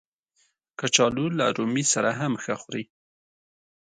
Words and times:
کچالو 0.79 1.25
له 1.37 1.45
رومي 1.57 1.85
سره 1.93 2.09
هم 2.19 2.33
ښه 2.43 2.53
خوري 2.61 2.83